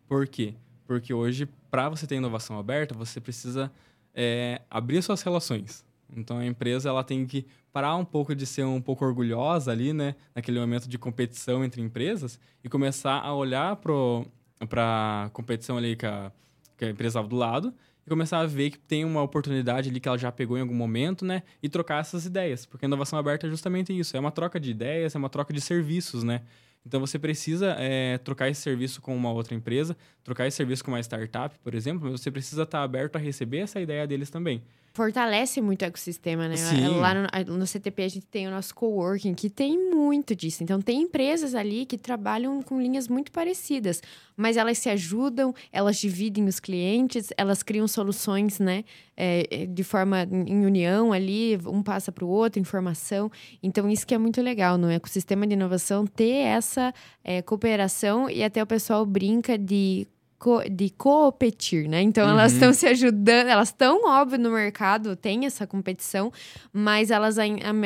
[0.07, 0.53] Por quê?
[0.85, 3.71] Porque hoje, para você ter inovação aberta, você precisa
[4.13, 5.85] é, abrir suas relações.
[6.15, 9.93] Então a empresa ela tem que parar um pouco de ser um pouco orgulhosa ali,
[9.93, 15.95] né, naquele momento de competição entre empresas e começar a olhar para a competição ali
[15.95, 16.31] que a,
[16.77, 17.73] que a empresa estava do lado
[18.05, 20.73] e começar a ver que tem uma oportunidade ali que ela já pegou em algum
[20.73, 24.31] momento, né, e trocar essas ideias, porque a inovação aberta é justamente isso, é uma
[24.31, 26.41] troca de ideias, é uma troca de serviços, né.
[26.88, 30.91] Então você precisa é, trocar esse serviço com uma outra empresa, trocar esse serviço com
[30.91, 34.63] uma startup, por exemplo, mas você precisa estar aberto a receber essa ideia deles também
[34.97, 36.57] fortalece muito o ecossistema, né?
[36.57, 36.88] Sim.
[36.99, 40.63] Lá no, no, CTP a gente tem o nosso coworking, que tem muito disso.
[40.63, 44.01] Então, tem empresas ali que trabalham com linhas muito parecidas,
[44.36, 48.83] mas elas se ajudam, elas dividem os clientes, elas criam soluções, né?
[49.15, 53.31] É, de forma em união ali, um passa para o outro, informação.
[53.62, 56.91] Então, isso que é muito legal no ecossistema de inovação, ter essa
[57.23, 60.07] é, cooperação e até o pessoal brinca de
[60.38, 62.02] co de competir, né?
[62.02, 62.32] Então uhum.
[62.32, 66.32] elas estão se ajudando, elas estão, óbvio, no mercado, tem essa competição,
[66.71, 67.38] mas elas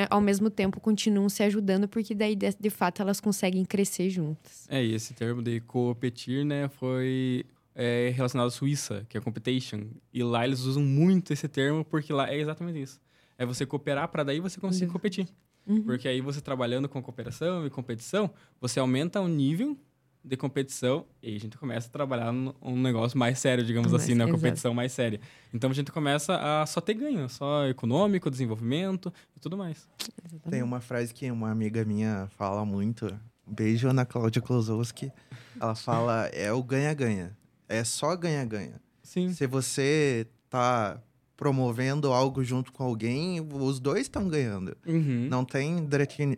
[0.10, 4.68] ao mesmo tempo continuam se ajudando, porque daí, de, de fato, elas conseguem crescer juntas.
[4.70, 9.82] É, e esse termo de competir, né, foi é, relacionado à Suíça, que é competition.
[10.14, 13.00] E lá eles usam muito esse termo, porque lá é exatamente isso.
[13.38, 14.94] É você cooperar para daí você conseguir uhum.
[14.94, 15.28] competir.
[15.66, 15.84] Uhum.
[15.84, 19.78] Porque aí você trabalhando com cooperação e competição, você aumenta o nível
[20.24, 24.26] de competição e a gente começa a trabalhar num negócio mais sério, digamos assim, na
[24.26, 24.32] né?
[24.32, 25.20] competição mais séria.
[25.54, 29.88] Então a gente começa a só ter ganho, só econômico, desenvolvimento e tudo mais.
[30.00, 30.50] Exatamente.
[30.50, 33.08] Tem uma frase que uma amiga minha fala muito,
[33.48, 35.12] Beijo, Ana Cláudia Klosowski.
[35.60, 37.36] Ela fala, é o ganha-ganha.
[37.68, 38.80] É só ganha-ganha.
[39.04, 39.34] Sim.
[39.34, 41.02] Se você tá
[41.42, 44.78] promovendo algo junto com alguém, os dois estão ganhando.
[44.86, 45.28] Uhum.
[45.28, 45.88] Não tem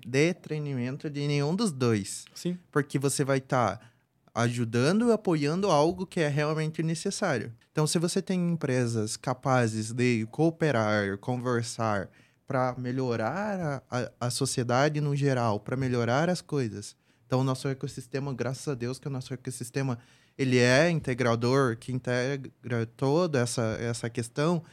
[0.08, 2.24] detrimento de nenhum dos dois.
[2.34, 2.58] Sim.
[2.72, 3.86] Porque você vai estar tá
[4.34, 7.52] ajudando e apoiando algo que é realmente necessário.
[7.70, 12.10] Então, se você tem empresas capazes de cooperar, conversar
[12.48, 16.96] para melhorar a, a, a, sociedade no geral, para melhorar as coisas.
[17.28, 20.00] Então, o nosso ecossistema, graças a Deus que o nosso ecossistema
[20.38, 24.64] ele é integrador, que integra toda essa, essa questão,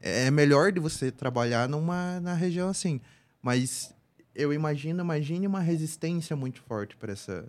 [0.00, 3.00] é melhor de você trabalhar numa na região assim.
[3.42, 3.94] Mas
[4.34, 7.48] eu imagino, imagine uma resistência muito forte para essa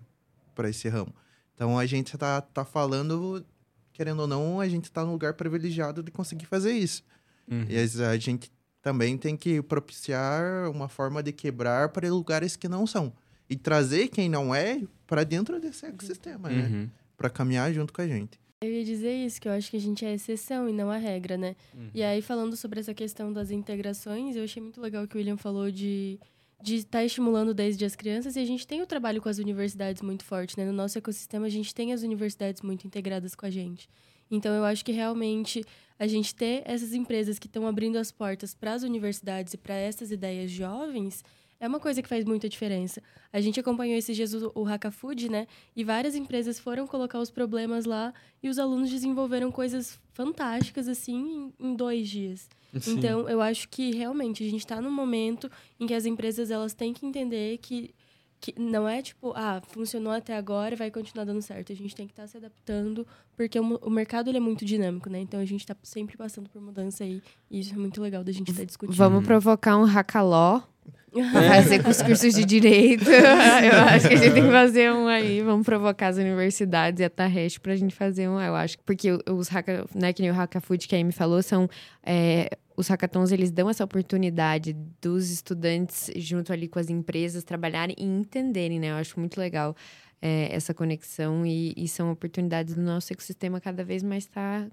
[0.55, 1.13] para esse ramo.
[1.53, 3.45] Então a gente está tá falando,
[3.93, 7.03] querendo ou não, a gente está num lugar privilegiado de conseguir fazer isso.
[7.49, 7.65] Uhum.
[7.69, 12.87] E a gente também tem que propiciar uma forma de quebrar para lugares que não
[12.87, 13.13] são.
[13.49, 16.63] E trazer quem não é para dentro desse ecossistema, né?
[16.63, 16.81] uhum.
[16.83, 16.89] né?
[17.15, 18.39] Para caminhar junto com a gente.
[18.61, 20.89] Eu ia dizer isso, que eu acho que a gente é a exceção e não
[20.89, 21.55] a regra, né?
[21.75, 21.91] Uhum.
[21.93, 25.37] E aí, falando sobre essa questão das integrações, eu achei muito legal que o William
[25.37, 26.19] falou de
[26.59, 29.37] de estar tá estimulando desde as crianças e a gente tem o trabalho com as
[29.37, 30.65] universidades muito forte, né?
[30.65, 33.87] No nosso ecossistema a gente tem as universidades muito integradas com a gente.
[34.29, 35.63] Então eu acho que realmente
[35.99, 39.75] a gente ter essas empresas que estão abrindo as portas para as universidades e para
[39.75, 41.23] essas ideias jovens
[41.59, 43.01] é uma coisa que faz muita diferença.
[43.31, 45.47] A gente acompanhou esses dias o, o Haka Food, né?
[45.75, 51.53] E várias empresas foram colocar os problemas lá e os alunos desenvolveram coisas fantásticas, assim,
[51.59, 52.49] em, em dois dias.
[52.79, 52.97] Sim.
[52.97, 56.73] Então, eu acho que realmente a gente está num momento em que as empresas elas
[56.73, 57.93] têm que entender que
[58.39, 61.71] que não é tipo, ah, funcionou até agora e vai continuar dando certo.
[61.71, 64.63] A gente tem que estar tá se adaptando, porque o, o mercado ele é muito
[64.63, 65.19] dinâmico, né?
[65.19, 67.21] Então a gente está sempre passando por mudança aí.
[67.49, 68.95] E isso é muito legal da gente estar tá discutindo.
[68.95, 70.61] Vamos provocar um hackaló
[71.31, 73.05] fazer com os cursos de direito.
[73.09, 75.41] eu acho que a gente tem que fazer um aí.
[75.41, 78.39] Vamos provocar as universidades e a Tarrest pra gente fazer um.
[78.39, 81.69] Eu acho porque os hacka, né, que nem o Hackafood que a Amy falou, são.
[82.03, 87.95] É, os hackathons eles dão essa oportunidade dos estudantes, junto ali com as empresas, trabalharem
[87.97, 88.91] e entenderem, né?
[88.91, 89.75] Eu acho muito legal
[90.21, 94.71] é, essa conexão e, e, são oportunidades do nosso ecossistema cada vez mais estar tá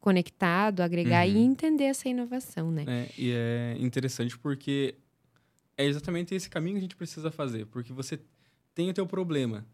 [0.00, 1.34] conectado, agregar uhum.
[1.34, 2.84] e entender essa inovação, né?
[2.86, 4.94] É, e é interessante porque
[5.80, 8.20] é exatamente esse caminho que a gente precisa fazer, porque você
[8.74, 9.64] tem o teu problema.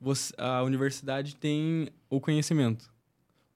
[0.00, 2.92] Você, a universidade tem o conhecimento.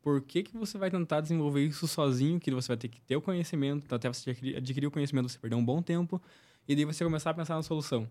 [0.01, 3.15] Por que, que você vai tentar desenvolver isso sozinho, que você vai ter que ter
[3.15, 6.21] o conhecimento, até você adquirir o conhecimento, você perder um bom tempo,
[6.67, 8.09] e daí você começar a pensar na solução.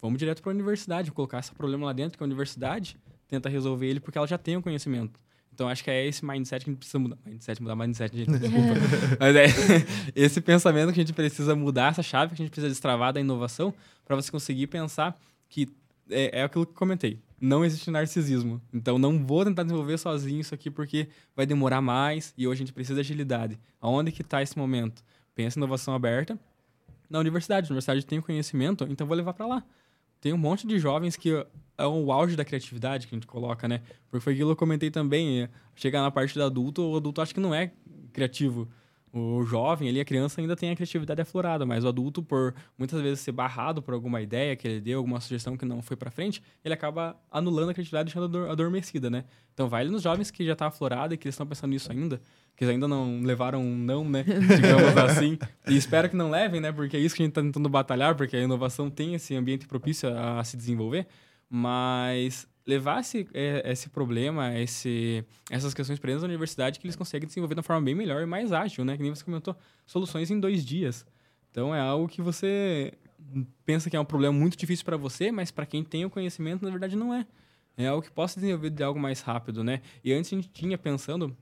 [0.00, 2.96] Vamos direto para a universidade, colocar esse problema lá dentro, que a universidade
[3.28, 5.20] tenta resolver ele porque ela já tem o conhecimento.
[5.52, 7.18] Então acho que é esse mindset que a gente precisa mudar.
[7.24, 8.74] Mindset, mudar mindset, gente, desculpa.
[9.18, 9.46] Mas é
[10.14, 13.20] esse pensamento que a gente precisa mudar, essa chave que a gente precisa destravar da
[13.20, 15.68] inovação para você conseguir pensar que
[16.10, 17.18] é, é aquilo que comentei.
[17.40, 18.60] Não existe narcisismo.
[18.72, 22.64] Então não vou tentar desenvolver sozinho isso aqui porque vai demorar mais e hoje a
[22.64, 23.58] gente precisa de agilidade.
[23.80, 25.02] Aonde que está esse momento?
[25.34, 26.38] Pensa em inovação aberta
[27.08, 27.66] na universidade.
[27.66, 29.64] A universidade tem o conhecimento, então vou levar para lá
[30.20, 31.30] tem um monte de jovens que
[31.78, 33.80] é o auge da criatividade que a gente coloca, né?
[34.08, 35.48] Porque foi aquilo que eu comentei também.
[35.74, 37.72] Chegar na parte do adulto, o adulto acho que não é
[38.12, 38.68] criativo.
[39.12, 43.00] O jovem ali, a criança ainda tem a criatividade aflorada, mas o adulto, por muitas
[43.02, 46.12] vezes ser barrado por alguma ideia que ele deu, alguma sugestão que não foi para
[46.12, 49.24] frente, ele acaba anulando a criatividade e deixando adormecida, né?
[49.52, 52.20] Então vai nos jovens que já tá aflorado e que eles estão pensando nisso ainda,
[52.56, 54.22] que eles ainda não levaram um não, né?
[54.24, 55.36] Digamos assim.
[55.66, 56.70] E espero que não levem, né?
[56.70, 59.66] Porque é isso que a gente tá tentando batalhar, porque a inovação tem esse ambiente
[59.66, 61.08] propício a se desenvolver,
[61.48, 66.96] mas levar esse, é, esse problema, esse, essas questões para dentro da universidade que eles
[66.96, 68.96] conseguem desenvolver de uma forma bem melhor e mais ágil, né?
[68.96, 69.56] Que nem você comentou,
[69.86, 71.04] soluções em dois dias.
[71.50, 72.92] Então é algo que você
[73.66, 76.64] pensa que é um problema muito difícil para você, mas para quem tem o conhecimento,
[76.64, 77.26] na verdade não é.
[77.76, 79.80] É algo que possa desenvolver de algo mais rápido, né?
[80.04, 81.36] E antes a gente tinha pensando,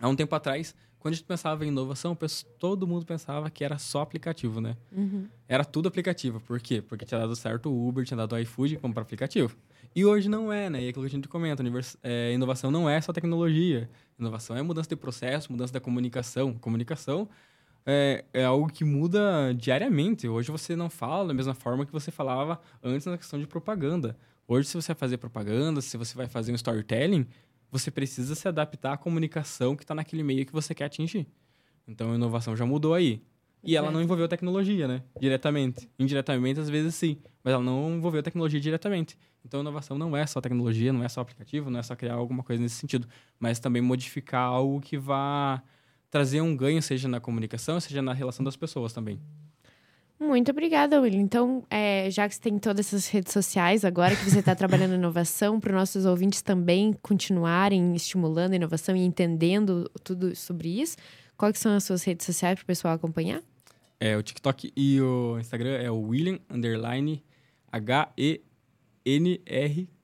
[0.00, 2.16] há um tempo atrás, quando a gente pensava em inovação,
[2.60, 4.76] todo mundo pensava que era só aplicativo, né?
[4.92, 5.26] Uhum.
[5.48, 6.40] Era tudo aplicativo.
[6.40, 6.80] Por quê?
[6.80, 9.56] Porque tinha dado certo o Uber, tinha dado o iFood como para aplicativo.
[9.96, 10.80] E hoje não é, né?
[10.80, 11.60] E é aquilo que a gente comenta,
[12.04, 13.90] é, inovação não é só tecnologia.
[14.16, 16.54] Inovação é mudança de processo, mudança da comunicação.
[16.54, 17.28] Comunicação
[17.84, 20.28] é, é algo que muda diariamente.
[20.28, 24.16] Hoje você não fala da mesma forma que você falava antes na questão de propaganda.
[24.46, 27.26] Hoje, se você vai fazer propaganda, se você vai fazer um storytelling,
[27.72, 31.26] você precisa se adaptar à comunicação que está naquele meio que você quer atingir.
[31.88, 33.22] Então, a inovação já mudou aí.
[33.64, 35.02] E ela não envolveu tecnologia, né?
[35.18, 35.88] Diretamente.
[35.98, 37.16] Indiretamente, às vezes, sim.
[37.42, 39.16] Mas ela não envolveu tecnologia diretamente.
[39.44, 42.42] Então, inovação não é só tecnologia, não é só aplicativo, não é só criar alguma
[42.42, 43.08] coisa nesse sentido.
[43.38, 45.62] Mas também modificar algo que vá
[46.10, 49.18] trazer um ganho, seja na comunicação, seja na relação das pessoas também.
[50.22, 51.20] Muito obrigada, William.
[51.20, 54.92] Então, é, já que você tem todas essas redes sociais, agora que você está trabalhando
[54.92, 60.80] em inovação, para os nossos ouvintes também continuarem estimulando a inovação e entendendo tudo sobre
[60.80, 60.96] isso,
[61.36, 63.42] quais são as suas redes sociais para o pessoal acompanhar?
[63.98, 67.22] É, o TikTok e o Instagram é o William Underline
[67.72, 68.38] H-E-N-R.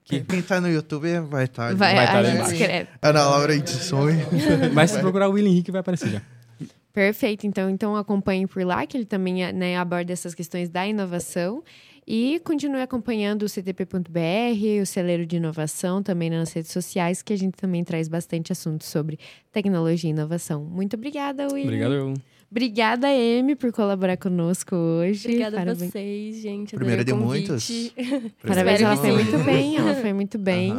[0.05, 1.71] Quem tá no YouTube vai estar.
[1.71, 2.89] Tá, vai, vai estar tá embaixo.
[3.03, 4.17] Ana Laura Edições.
[4.73, 6.23] Mas se procurar o William Henrique vai aparecer já.
[6.93, 7.47] Perfeito.
[7.47, 11.63] Então, então acompanhe por lá, que ele também né, aborda essas questões da inovação.
[12.11, 17.37] E continue acompanhando o ctp.br, o celeiro de inovação, também nas redes sociais, que a
[17.37, 19.19] gente também traz bastante assuntos sobre
[19.53, 20.65] tecnologia e inovação.
[20.65, 21.65] Muito obrigada, Will.
[21.65, 22.15] Obrigado.
[22.51, 25.29] Obrigada, Amy, por colaborar conosco hoje.
[25.29, 26.75] Obrigada a vocês, gente.
[26.75, 27.93] Primeira de muitos.
[28.47, 29.77] Parabéns, ela foi muito bem.
[29.77, 30.75] Ela foi muito bem.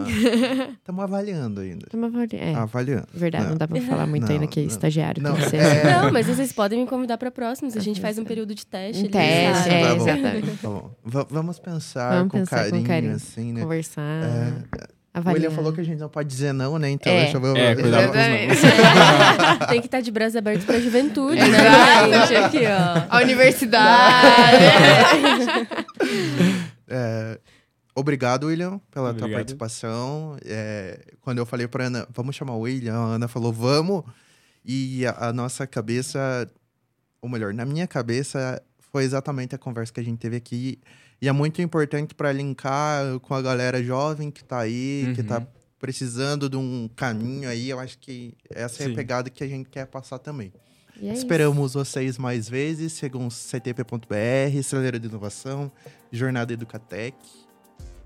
[0.74, 1.86] Estamos avaliando ainda.
[1.86, 2.56] Estamos avali é.
[2.56, 3.08] avaliando.
[3.14, 5.36] Verdade, não, não dá para falar muito não, ainda que é estagiário não.
[5.36, 5.58] você.
[5.58, 5.84] É.
[5.94, 7.78] Não, mas vocês podem me convidar para próximos.
[7.78, 9.06] A gente faz um período de teste.
[9.06, 10.58] Um teste, é, tá exatamente.
[10.58, 10.92] Tá bom.
[11.30, 13.62] vamos pensar, vamos com, pensar carinho, com carinho, assim, né?
[13.62, 14.24] Conversar.
[14.24, 15.34] É, Avaliar.
[15.34, 16.90] O William falou que a gente não pode dizer não, né?
[16.90, 17.24] Então, é.
[17.24, 17.58] deixa eu ver.
[17.58, 18.12] É, cuidado
[19.70, 22.36] Tem que estar de braços abertos para a juventude, né, gente?
[22.36, 23.06] Aqui, ó.
[23.10, 24.58] A universidade.
[26.88, 27.40] é,
[27.96, 29.30] obrigado, William, pela obrigado.
[29.30, 30.38] tua participação.
[30.46, 34.04] É, quando eu falei para Ana, vamos chamar o William, a Ana falou, vamos.
[34.66, 36.48] E a, a nossa cabeça,
[37.22, 40.80] ou melhor, na minha cabeça, foi exatamente a conversa que a gente teve aqui.
[41.22, 45.14] E é muito importante para linkar com a galera jovem que está aí, uhum.
[45.14, 45.46] que está
[45.80, 47.70] precisando de um caminho aí.
[47.70, 48.90] Eu acho que essa Sim.
[48.90, 50.52] é a pegada que a gente quer passar também.
[51.02, 51.80] É Esperamos isso.
[51.80, 52.94] vocês mais vezes.
[52.94, 55.72] Sigam ctp.br, Celeiro de Inovação,
[56.12, 57.16] Jornada Educatec.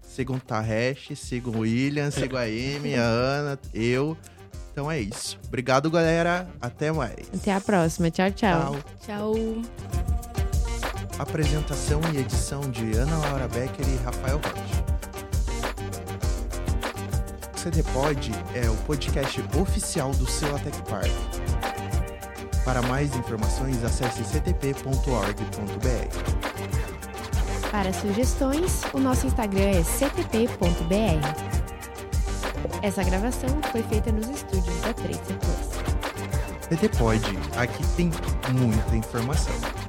[0.02, 4.16] Sigam o Taresh, sigam o William, sigam a Amy, a Ana, eu.
[4.72, 5.40] Então é isso.
[5.48, 6.48] Obrigado, galera.
[6.62, 7.30] Até mais.
[7.34, 8.12] Até a próxima.
[8.12, 8.76] Tchau, tchau.
[9.06, 9.34] Tchau.
[9.34, 10.13] tchau.
[11.20, 14.84] Apresentação e edição de Ana Laura Becker e Rafael Rocha.
[17.54, 21.12] O CD Pod é o podcast oficial do Silatec Park.
[22.66, 24.94] Para mais informações, acesse ctp.org.br.
[27.70, 31.22] Para sugestões, o nosso Instagram é ctp.br.
[32.82, 35.74] Essa gravação foi feita nos estúdios da 3C Plus.
[36.70, 37.22] CD Pod,
[37.56, 38.10] aqui tem
[38.52, 39.83] muita informação.